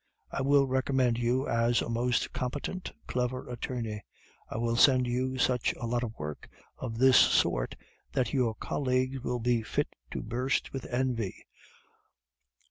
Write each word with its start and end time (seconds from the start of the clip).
I 0.31 0.41
will 0.41 0.65
recommend 0.65 1.19
you 1.19 1.47
as 1.47 1.79
a 1.83 1.87
most 1.87 2.33
competent, 2.33 2.91
clever 3.05 3.47
attorney. 3.47 4.01
I 4.49 4.57
will 4.57 4.75
send 4.75 5.05
you 5.05 5.37
such 5.37 5.73
a 5.79 5.85
lot 5.85 6.01
of 6.03 6.17
work 6.17 6.49
of 6.79 6.97
this 6.97 7.17
sort 7.17 7.75
that 8.13 8.33
your 8.33 8.55
colleagues 8.55 9.19
will 9.23 9.37
be 9.37 9.61
fit 9.61 9.89
to 10.09 10.23
burst 10.23 10.73
with 10.73 10.85
envy. 10.87 11.45